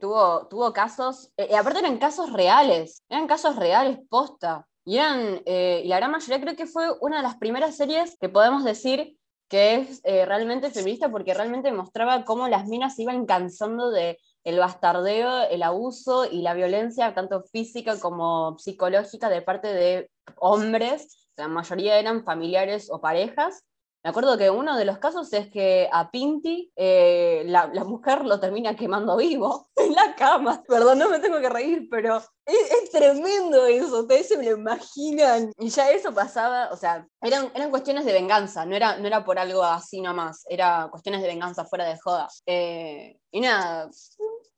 [0.00, 4.66] tuvo, tuvo casos, y aparte eran casos reales, eran casos reales posta.
[4.84, 8.28] Y, eh, y la gran mayoría creo que fue una de las primeras series que
[8.28, 9.15] podemos decir
[9.48, 14.58] que es eh, realmente feminista porque realmente mostraba cómo las minas iban cansando de el
[14.58, 21.48] bastardeo, el abuso y la violencia, tanto física como psicológica, de parte de hombres, la
[21.48, 23.64] mayoría eran familiares o parejas,
[24.06, 28.38] me acuerdo que uno de los casos es que a Pinti eh, la, mujer lo
[28.38, 30.62] termina quemando vivo en la cama.
[30.62, 34.02] Perdón, no me tengo que reír, pero es, tremendo eso.
[34.02, 35.50] Ustedes se me lo imaginan.
[35.58, 39.24] Y ya eso pasaba, o sea, eran, eran cuestiones de venganza, no era, no era
[39.24, 42.28] por algo así nomás, era cuestiones de venganza fuera de joda.
[42.46, 43.90] Eh, y nada,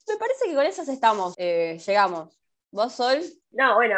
[0.09, 2.39] me parece que con esas estamos, eh, llegamos.
[2.71, 3.23] ¿Vos, Sol?
[3.53, 3.97] No, bueno,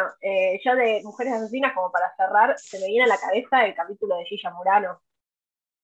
[0.63, 4.15] yo de Mujeres Asesinas, como para cerrar, se me viene a la cabeza el capítulo
[4.15, 5.01] de Gilla Murano,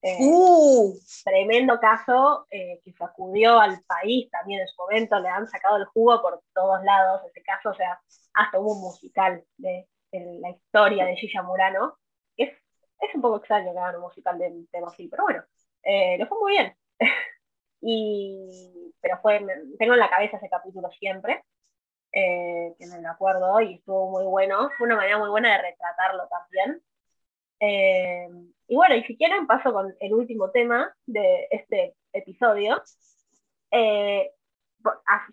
[0.02, 0.94] eh, uh.
[1.24, 5.86] Tremendo caso eh, que sacudió al país también en su momento, le han sacado el
[5.86, 8.00] jugo por todos lados, ese caso, o sea,
[8.34, 11.98] hasta hubo un musical de, la historia de Gilla Murano.
[12.36, 12.50] Es,
[13.00, 15.44] es un poco extraño que hagan un musical de tema así, pero bueno,
[15.84, 16.76] eh, lo fue muy bien.
[17.82, 19.46] y, pero fue,
[19.78, 21.44] tengo en la cabeza ese capítulo siempre,
[22.12, 24.70] que me acuerdo y estuvo muy bueno.
[24.78, 26.82] Fue una manera muy buena de retratarlo también.
[27.60, 28.28] Eh,
[28.68, 32.82] y bueno, y si quieren paso con el último tema de este episodio.
[33.72, 34.32] Eh,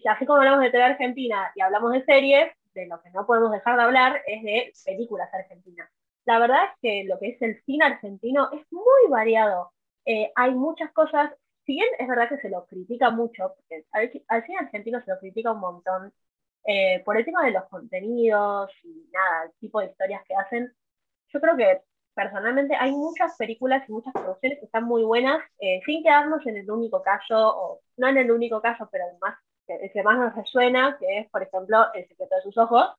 [0.04, 3.52] así, como hablamos de TV argentina y hablamos de series, de lo que no podemos
[3.52, 5.88] dejar de hablar es de películas argentinas.
[6.24, 9.72] La verdad es que lo que es el cine argentino es muy variado.
[10.06, 11.32] Eh, hay muchas cosas,
[11.66, 15.18] si bien es verdad que se lo critica mucho, porque al, cine argentino se lo
[15.18, 16.12] critica un montón,
[17.04, 20.72] por el tema de los contenidos y nada, el tipo de historias que hacen,
[21.28, 21.82] yo creo que
[22.14, 26.56] personalmente hay muchas películas y muchas producciones que están muy buenas, eh, sin quedarnos en
[26.56, 30.34] el único caso, o no en el único caso, pero además el que más nos
[30.34, 32.94] resuena, que es, por ejemplo, El secreto de sus ojos,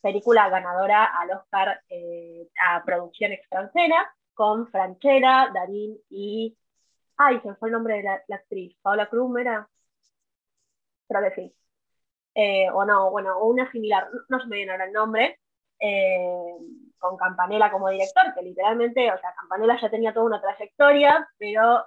[0.00, 6.56] película ganadora al Oscar eh, a producción extranjera, con Franchella, Darín y...
[7.18, 9.68] Ay, se fue el nombre de la, actriz, Paola Cruz, ¿era?
[11.08, 11.56] Creo que sí.
[12.34, 15.40] Eh, o no, bueno, o una similar, no se me viene ahora el nombre,
[15.80, 16.56] eh,
[16.98, 21.84] con Campanella como director, que literalmente, o sea, Campanella ya tenía toda una trayectoria, pero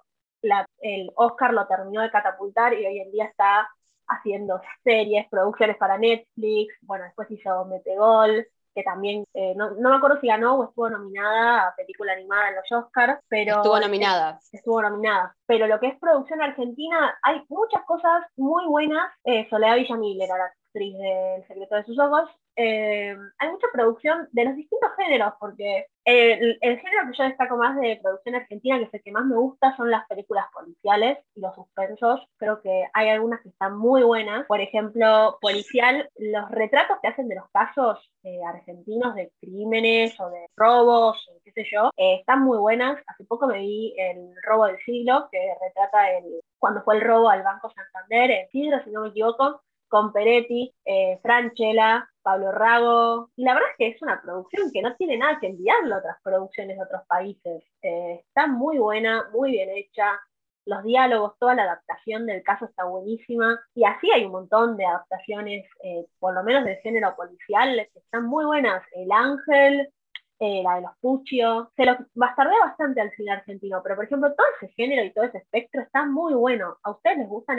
[0.79, 3.69] el Oscar lo terminó de catapultar y hoy en día está
[4.07, 10.19] haciendo series, producciones para Netflix, bueno, después hizo Metegol, que también, eh, no, me acuerdo
[10.21, 13.57] si ganó o estuvo nominada a película animada en los Oscars, pero...
[13.57, 14.39] Estuvo nominada.
[14.51, 15.35] estuvo nominada.
[15.45, 19.11] Pero lo que es producción argentina, hay muchas cosas muy buenas.
[19.23, 22.29] Eh, Soledad Villamiller, la actriz del Secreto de sus Ojos,
[22.61, 27.79] eh, hay mucha producción de los distintos géneros, porque el, género que yo destaco más
[27.79, 31.39] de producción argentina, que es el que más me gusta, son las películas policiales y
[31.39, 32.27] los suspensos.
[32.35, 34.45] Creo que hay algunas que están muy buenas.
[34.47, 40.29] Por ejemplo, policial, los retratos que hacen de los casos eh, argentinos de crímenes o
[40.29, 43.01] de robos, qué sé yo, eh, están muy buenas.
[43.07, 47.29] Hace poco me vi el robo del siglo, que retrata el, cuando fue el robo
[47.29, 53.29] al Banco Santander, el siglo, si no me equivoco, con Peretti, eh, Franchella, Pablo Rago.
[53.35, 55.97] Y la verdad es que es una producción que no tiene nada que enviarle a
[55.97, 57.63] otras producciones de otros países.
[57.81, 60.19] Eh, está muy buena, muy bien hecha.
[60.65, 63.59] Los diálogos, toda la adaptación del caso está buenísima.
[63.73, 67.99] Y así hay un montón de adaptaciones, eh, por lo menos del género policial, que
[67.99, 68.83] están muy buenas.
[68.93, 69.91] El Ángel,
[70.39, 71.71] eh, la de los Puccio.
[71.75, 75.25] Se lo bastardea bastante al cine argentino, pero por ejemplo, todo ese género y todo
[75.25, 76.77] ese espectro está muy bueno.
[76.83, 77.57] ¿A ustedes les gustan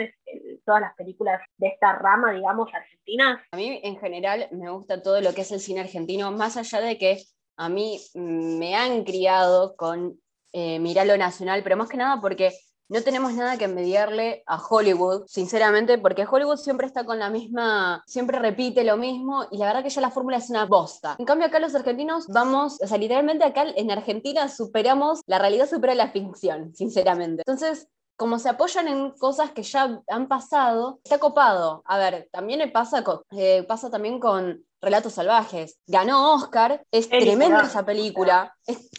[0.65, 3.41] todas las películas de esta rama, digamos, argentinas?
[3.51, 6.81] A mí, en general, me gusta todo lo que es el cine argentino, más allá
[6.81, 7.17] de que
[7.57, 10.19] a mí me han criado con
[10.53, 12.51] eh, mirar lo nacional, pero más que nada porque
[12.91, 18.03] no tenemos nada que envidiarle a Hollywood, sinceramente, porque Hollywood siempre está con la misma,
[18.05, 21.15] siempre repite lo mismo y la verdad que ya la fórmula es una bosta.
[21.17, 25.69] En cambio acá los argentinos vamos, o sea, literalmente acá en Argentina superamos, la realidad
[25.69, 27.43] supera la ficción, sinceramente.
[27.47, 31.83] Entonces, como se apoyan en cosas que ya han pasado, está copado.
[31.85, 35.79] A ver, también pasa, con, eh, pasa también con Relatos Salvajes.
[35.87, 38.89] Ganó Oscar, es tremenda esa película, es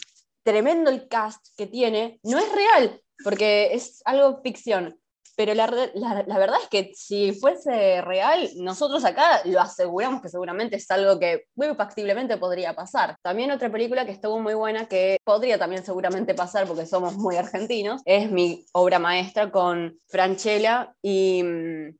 [0.41, 4.99] tremendo el cast que tiene, no es real, porque es algo ficción.
[5.35, 10.91] pero la, verdad es que si fuese real, nosotros acá lo aseguramos que seguramente es
[10.91, 13.17] algo que muy factiblemente podría pasar.
[13.23, 17.35] También otra película que estuvo muy buena, que podría también seguramente pasar porque somos muy
[17.35, 21.41] argentinos, es mi obra maestra con Franchella y...
[21.43, 21.97] Mm,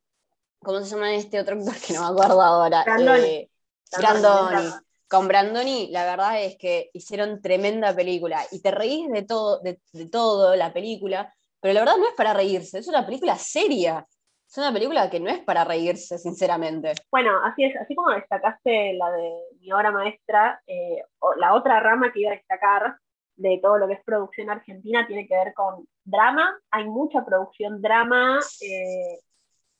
[0.64, 2.84] ¿Cómo se llama este otro actor que no me acuerdo ahora?
[2.84, 3.28] Brandoni.
[3.28, 3.50] Eh,
[3.98, 4.83] Brandoni.
[5.14, 9.78] Con Brandoni, la verdad es que hicieron tremenda película y te reís de todo, de
[10.10, 14.04] todo la película, pero la verdad no es para reírse, es una película seria.
[14.44, 16.94] Es una película que no es para reírse, sinceramente.
[17.12, 21.02] Bueno, así es, así como destacaste la de mi obra maestra, eh,
[21.36, 22.96] la otra rama que iba a destacar
[23.36, 26.58] de todo lo que es producción argentina tiene que ver con drama.
[26.72, 29.20] Hay mucha producción drama eh,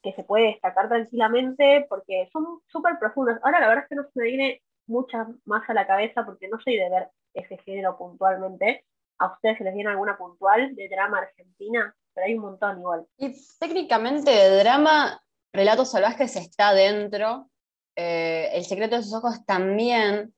[0.01, 3.40] que se puede destacar tranquilamente porque son súper profundas.
[3.42, 6.49] Ahora la verdad es que no se me viene muchas más a la cabeza porque
[6.49, 8.85] no soy de ver ese género puntualmente,
[9.18, 11.94] ¿A ustedes se les viene alguna puntual de drama argentina?
[12.12, 13.07] Pero hay un montón igual.
[13.16, 17.49] Y técnicamente de drama, Relatos Salvajes está dentro.
[17.97, 20.35] Eh, el secreto de sus ojos también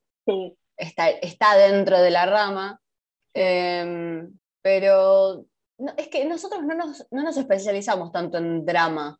[0.76, 2.80] está, está dentro de la rama.
[3.32, 5.46] Em, pero
[5.96, 9.18] es que nosotros no nos, no nos especializamos tanto en drama,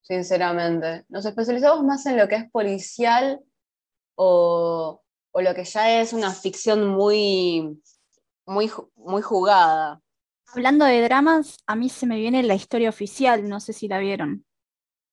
[0.00, 1.04] sinceramente.
[1.08, 3.40] Nos especializamos más en lo que es policial
[4.14, 7.80] o, o lo que ya es una ficción muy
[8.46, 10.00] muy, muy jugada.
[10.52, 13.98] Hablando de dramas, a mí se me viene la historia oficial, no sé si la
[13.98, 14.44] vieron.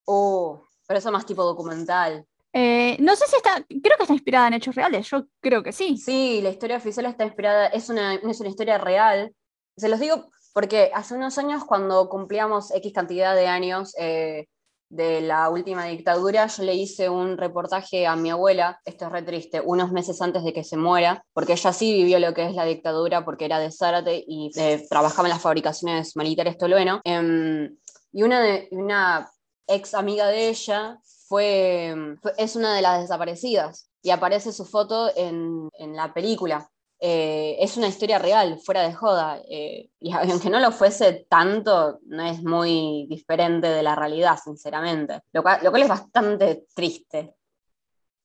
[0.06, 2.26] Oh, pero eso más tipo documental.
[2.54, 5.72] Eh, no sé si está, creo que está inspirada en hechos reales, yo creo que
[5.72, 5.98] sí.
[5.98, 9.34] Sí, la historia oficial está inspirada, es una, es una historia real.
[9.78, 14.48] Se los digo porque hace unos años, cuando cumplíamos X cantidad de años, eh,
[14.92, 19.22] de la última dictadura, yo le hice un reportaje a mi abuela, esto es re
[19.22, 22.54] triste, unos meses antes de que se muera, porque ella sí vivió lo que es
[22.54, 27.00] la dictadura, porque era de Zárate y eh, trabajaba en las fabricaciones militares tolueno.
[27.06, 27.78] Em,
[28.12, 29.32] y una,
[29.68, 31.96] ex amiga de ella fue,
[32.38, 36.70] es una de las desaparecidas y aparece su foto en la película.
[37.04, 39.42] Eh, es una historia real, fuera de joda.
[39.50, 45.22] Eh, y aunque no lo fuese tanto, no es muy diferente de la realidad, sinceramente.
[45.34, 47.34] Lo cual, es bastante triste.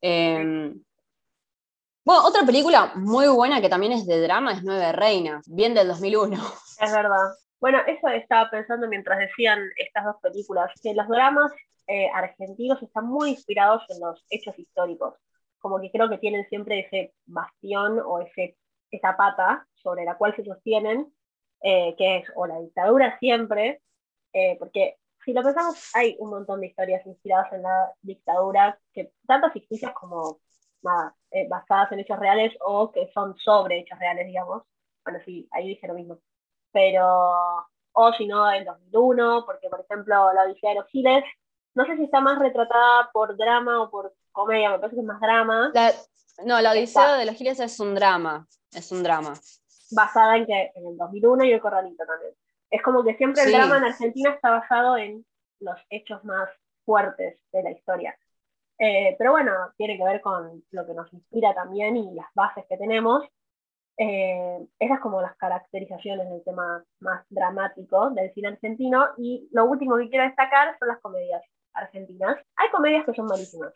[0.02, 0.78] Em,
[2.04, 5.88] bueno, otra película muy buena que también es de drama es Nueve Reinas, bien del
[5.88, 6.36] 2001.
[6.78, 7.32] Es verdad.
[7.58, 11.50] Bueno, eso estaba pensando mientras decían estas dos películas, que los dramas
[11.86, 15.14] eh, argentinos están muy inspirados en los hechos históricos
[15.66, 18.56] como que creo que tienen siempre ese bastión o ese
[18.90, 21.12] esa pata sobre la cual se sostienen,
[21.62, 23.82] eh, que es o la dictadura siempre,
[24.32, 29.12] eh, porque si lo pensamos, hay un montón de historias inspiradas en la dictadura, que
[29.26, 30.40] tanto ficticias como
[31.30, 34.62] eh, basadas en hechos reales o que son sobre hechos reales, digamos.
[35.04, 36.18] Bueno, sí, ahí dije lo mismo.
[36.72, 41.24] Pero, o si no, el 2001, porque por ejemplo la Odisea de los Giles,
[41.74, 45.06] no sé si está más retratada por drama o por comedia, me parece que es
[45.06, 45.72] más drama.
[46.44, 48.46] No, la Odisea de los Giles es un drama.
[48.74, 49.34] Es un drama.
[49.90, 52.32] Basada en que en el 2001 y el Corralito también.
[52.70, 55.24] Es como que siempre el drama en Argentina está basado en
[55.60, 56.48] los hechos más
[56.84, 58.16] fuertes de la historia.
[58.78, 62.64] Eh, pero bueno, tiene que ver con lo que nos inspira también y las bases
[62.68, 63.24] que tenemos.
[63.98, 69.08] Eh, esas como las caracterizaciones del tema más dramático del cine argentino.
[69.16, 72.36] Y lo último que quiero destacar son las comedias argentinas.
[72.56, 73.72] Hay comedias que son malísimas.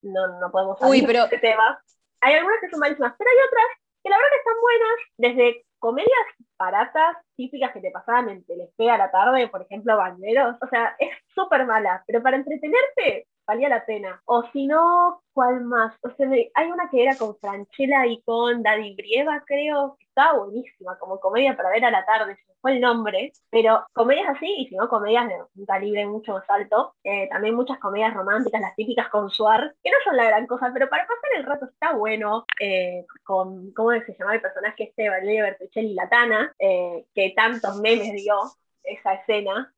[0.00, 1.18] No, no podemos hablar pero...
[1.20, 1.82] de este tema.
[2.20, 3.66] Hay algunas que son malísimas, pero hay otras
[4.02, 6.26] que la verdad que están buenas, desde comedias
[6.58, 10.96] baratas, típicas que te pasaban en Telefe a la tarde, por ejemplo, Banderos, o sea,
[10.98, 14.20] es súper mala, pero para entretenerte valía la pena.
[14.26, 15.94] O si no, ¿cuál más?
[16.02, 20.38] O sea, hay una que era con Franchella y con Daddy Brieva, creo, que estaba
[20.38, 24.46] buenísima, como comedia para ver a la tarde, se fue el nombre, pero comedias así,
[24.58, 26.94] y si no, comedias de un calibre mucho más alto.
[27.02, 30.70] Eh, también muchas comedias románticas, las típicas con Suar, que no son la gran cosa,
[30.74, 35.08] pero para pasar el rato está bueno, eh, con, ¿cómo se llama el personaje este?
[35.08, 38.36] Valeria Bertuccelli Latana, eh, que tantos memes dio
[38.82, 39.72] esa escena.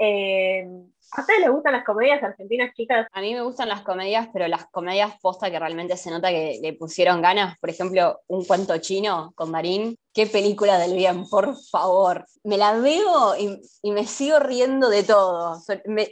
[0.00, 0.66] Eh,
[1.12, 3.06] ¿A ustedes les gustan las comedias argentinas, chicas?
[3.12, 6.60] A mí me gustan las comedias, pero las comedias posta que realmente se nota que
[6.62, 7.58] le pusieron ganas.
[7.58, 9.96] Por ejemplo, Un cuento chino con Darín.
[10.14, 12.26] Qué película del bien, por favor.
[12.44, 15.60] Me la veo y, me sigo riendo de todo.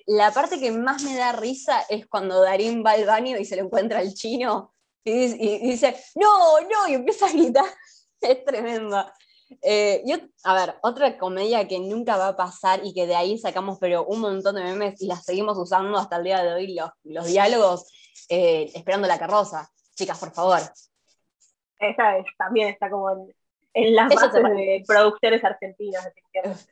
[0.06, 3.56] la parte que más me da risa es cuando Darín va al baño y se
[3.56, 4.74] lo encuentra al chino
[5.04, 7.64] y, y dice, no, no, y empieza a gritar.
[8.20, 9.14] Es tremenda.
[9.62, 13.38] Eh, yo, a ver, otra comedia que nunca va a pasar y que de ahí
[13.38, 16.74] sacamos pero un montón de memes y las seguimos usando hasta el día de hoy,
[16.74, 17.90] los, los diálogos,
[18.28, 19.70] eh, esperando la carroza.
[19.94, 20.60] Chicas, por favor.
[21.80, 23.34] Esa es, también está como en,
[23.74, 26.12] en las bases de productores argentinas.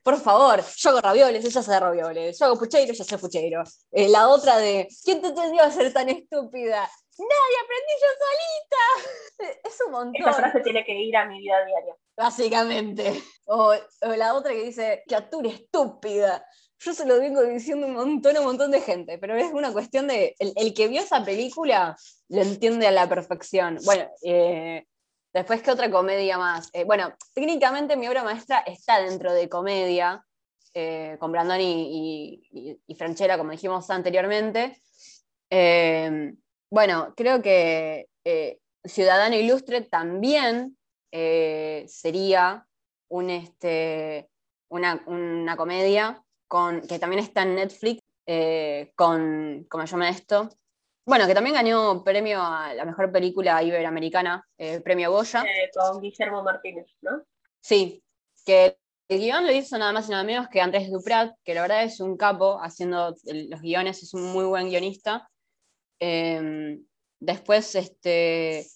[0.02, 2.38] Por favor, yo hago ravioles, ella hace ravioles.
[2.38, 3.62] Yo hago pucheiro, ella hace pucheiro.
[3.92, 6.88] Eh, la otra de, ¿quién te entendió a ser tan estúpida?
[7.18, 9.60] Nadie, aprendí yo solita.
[9.68, 10.14] Es un montón.
[10.20, 11.94] Esa frase tiene que ir a mi vida diaria.
[12.16, 13.22] Básicamente.
[13.46, 13.74] O,
[14.16, 16.44] la otra que dice, criatura estúpida.
[16.78, 20.08] Yo se lo vengo diciendo un montón, un montón de gente, pero es una cuestión
[20.08, 21.96] de, el, que vio esa película
[22.28, 23.78] lo entiende a la perfección.
[23.84, 24.84] Bueno, eh,
[25.32, 26.68] después, ¿qué otra comedia más?
[26.72, 30.24] Eh, bueno, técnicamente mi obra maestra está dentro de comedia,
[30.74, 34.82] eh, con Brandon y, y, y, Franchella, como dijimos anteriormente.
[36.68, 38.08] bueno, creo que
[38.84, 40.76] Ciudadano Ilustre también
[41.10, 42.66] sería
[43.08, 44.28] un, este,
[44.68, 46.22] una, una comedia
[46.88, 50.48] que también está en Netflix, eh, con, ¿cómo se llama esto?
[51.04, 55.42] Bueno, que también ganó premio a la mejor película iberoamericana, eh, premio Goya.
[55.42, 57.22] Eh, con Guillermo Martínez, ¿no?
[57.60, 58.02] Sí,
[58.44, 58.78] que
[59.08, 61.84] el guion lo hizo nada más y nada menos que Andrés Duprat, que la verdad
[61.84, 65.28] es un capo haciendo los guiones, es un muy buen guionista.
[66.00, 66.84] Em,
[67.20, 68.66] después, este,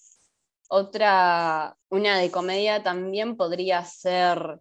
[0.70, 4.60] otra, una de comedia también podría ser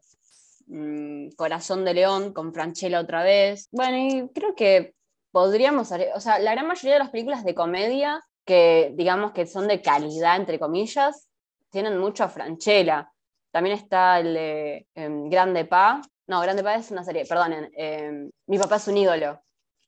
[0.69, 3.67] Mm, Corazón de León con Franchella otra vez.
[3.71, 4.93] Bueno, y creo que
[5.31, 9.67] podríamos, o sea, la gran mayoría de las películas de comedia que digamos que son
[9.67, 11.27] de calidad, entre comillas,
[11.71, 13.11] tienen mucho a Franchella.
[13.51, 16.01] También está el de em, Grande Pa.
[16.27, 17.71] No, Grande Pa es una serie, perdonen.
[17.75, 19.41] Em, mi papá es un ídolo.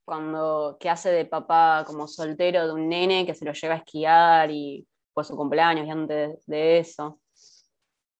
[0.04, 3.78] Cuando, que hace de papá como soltero de un nene que se lo lleva a
[3.78, 7.20] esquiar y por su cumpleaños y antes de eso.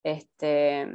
[0.02, 0.88] Este,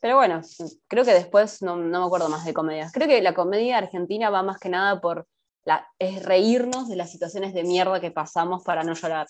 [0.00, 0.40] pero bueno,
[0.88, 2.92] creo que después no, me acuerdo más de comedias.
[2.92, 5.26] Creo que la comedia argentina va más que nada por
[5.64, 9.26] la, es reírnos de las situaciones de mierda que pasamos para no llorar.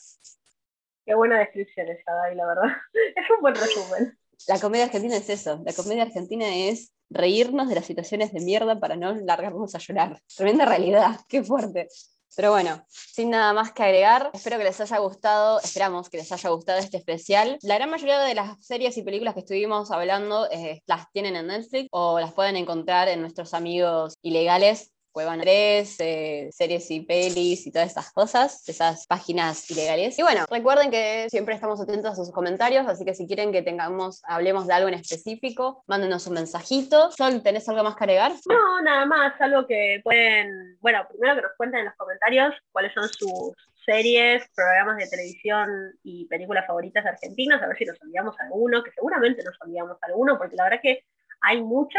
[1.04, 2.70] Qué buena descripción esa, Dai, la verdad.
[3.16, 4.18] Es un buen resumen.
[4.48, 5.62] La comedia argentina es eso.
[5.64, 10.20] La comedia argentina es reírnos de las situaciones de mierda para no largarnos a llorar.
[10.34, 11.88] Tremenda realidad, qué fuerte.
[12.34, 16.32] Pero bueno, sin nada más que agregar, espero que les haya gustado, esperamos que les
[16.32, 17.58] haya gustado este especial.
[17.62, 21.48] La gran mayoría de las series y películas que estuvimos hablando eh, las tienen en
[21.48, 27.66] Netflix o las pueden encontrar en nuestros amigos ilegales Cueva 3, eh, series y pelis
[27.66, 30.18] y todas estas cosas, esas páginas ilegales.
[30.18, 33.62] Y bueno, recuerden que siempre estamos atentos a sus comentarios, así que si quieren que
[33.62, 37.10] tengamos, hablemos de algo en específico, mándenos un mensajito.
[37.12, 38.32] Sol, ¿tenés algo más que agregar?
[38.46, 42.94] No, nada más, algo que pueden, bueno, primero que nos cuenten en los comentarios cuáles
[42.94, 43.54] son sus
[43.84, 48.92] series, programas de televisión y películas favoritas argentinas, a ver si nos olvidamos alguno, que
[48.92, 51.04] seguramente nos olvidamos alguno, porque la verdad que
[51.42, 51.98] hay mucho.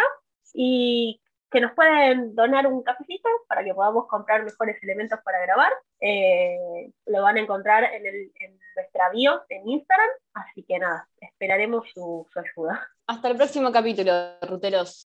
[0.53, 1.19] Y
[1.53, 5.71] que nos pueden donar un cafecito para que podamos comprar mejores elementos para grabar.
[6.01, 10.09] Eh, lo van a encontrar en, el, en, nuestra bio en Instagram.
[10.33, 12.89] Así que nada, esperaremos su, su ayuda.
[13.05, 15.01] Hasta el próximo capítulo, ruteros.